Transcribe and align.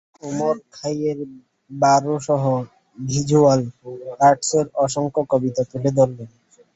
তিনি 0.11 0.25
ওমর 0.27 0.55
খৈয়ামের 0.75 1.19
বারো 1.71 2.15
সহ 2.27 2.43
ভিজ্যুয়াল 2.97 3.61
আর্টসে 4.27 4.59
অসংখ্য 4.85 5.21
কবিতা 5.31 5.61
তুলে 5.71 5.89
ধরেন। 5.97 6.19